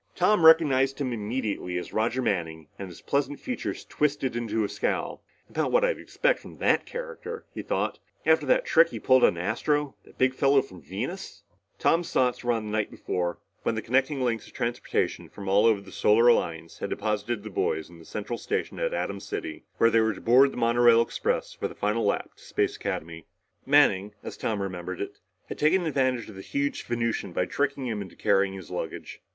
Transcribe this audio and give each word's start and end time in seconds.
Tom 0.15 0.43
recognized 0.43 0.99
him 0.99 1.13
immediately 1.13 1.77
as 1.77 1.93
Roger 1.93 2.23
Manning, 2.23 2.67
and 2.79 2.87
his 2.87 3.03
pleasant 3.03 3.39
features 3.39 3.85
twisted 3.85 4.35
into 4.35 4.63
a 4.63 4.67
scowl. 4.67 5.21
"About 5.47 5.71
what 5.71 5.85
I'd 5.85 5.99
expect 5.99 6.39
from 6.39 6.57
that 6.57 6.87
character," 6.87 7.45
he 7.53 7.61
thought, 7.61 7.99
"after 8.25 8.47
the 8.47 8.59
trick 8.61 8.89
he 8.89 8.99
pulled 8.99 9.23
on 9.23 9.37
Astro, 9.37 9.93
that 10.03 10.17
big 10.17 10.33
fellow 10.33 10.63
from 10.63 10.81
Venus." 10.81 11.43
Tom's 11.77 12.11
thoughts 12.11 12.43
were 12.43 12.53
of 12.53 12.63
the 12.63 12.69
night 12.69 12.89
before, 12.89 13.37
when 13.61 13.75
the 13.75 13.81
connecting 13.83 14.23
links 14.23 14.47
of 14.47 14.53
transportation 14.53 15.29
from 15.29 15.47
all 15.47 15.67
over 15.67 15.81
the 15.81 15.91
Solar 15.91 16.29
Alliance 16.29 16.79
had 16.79 16.89
deposited 16.89 17.43
the 17.43 17.51
boys 17.51 17.87
in 17.87 17.99
the 17.99 18.03
Central 18.05 18.39
Station 18.39 18.79
at 18.79 18.95
Atom 18.95 19.19
City 19.19 19.65
where 19.77 19.91
they 19.91 19.99
were 20.01 20.15
to 20.15 20.21
board 20.21 20.51
the 20.51 20.57
monorail 20.57 21.03
express 21.03 21.53
for 21.53 21.67
the 21.67 21.75
final 21.75 22.03
lap 22.03 22.31
to 22.37 22.43
Space 22.43 22.75
Academy. 22.75 23.27
Manning, 23.67 24.15
as 24.23 24.35
Tom 24.35 24.63
remembered 24.63 24.99
it, 24.99 25.19
had 25.47 25.59
taken 25.59 25.85
advantage 25.85 26.27
of 26.27 26.33
the 26.35 26.41
huge 26.41 26.85
Venusian 26.85 27.33
by 27.33 27.45
tricking 27.45 27.85
him 27.85 28.01
into 28.01 28.15
carrying 28.15 28.53
his 28.55 28.71
luggage. 28.71 29.21